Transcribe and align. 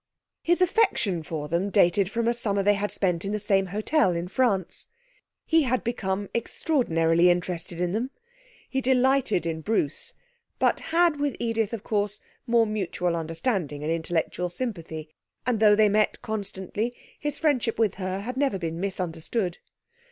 His 0.41 0.63
affection 0.63 1.21
for 1.21 1.47
them 1.47 1.69
dated 1.69 2.09
from 2.09 2.27
a 2.27 2.33
summer 2.33 2.63
they 2.63 2.73
had 2.73 2.91
spent 2.91 3.23
in 3.23 3.33
the 3.33 3.37
same 3.39 3.67
hotel 3.67 4.15
in 4.15 4.27
France. 4.29 4.87
He 5.45 5.61
had 5.61 5.83
become 5.83 6.27
extraordinarily 6.33 7.29
interested 7.29 7.79
in 7.79 7.91
them. 7.91 8.09
He 8.67 8.81
delighted 8.81 9.45
in 9.45 9.61
Bruce, 9.61 10.15
but 10.57 10.79
had 10.79 11.19
with 11.19 11.35
Edith, 11.39 11.71
of 11.71 11.83
course, 11.83 12.19
more 12.47 12.65
mutual 12.65 13.15
understanding 13.15 13.83
and 13.83 13.91
intellectual 13.93 14.49
sympathy, 14.49 15.13
and 15.45 15.59
though 15.59 15.75
they 15.75 15.87
met 15.87 16.23
constantly, 16.23 16.95
his 17.19 17.37
friendship 17.37 17.77
with 17.77 17.93
her 18.01 18.21
had 18.21 18.37
never 18.37 18.57
been 18.57 18.79
misunderstood. 18.79 19.59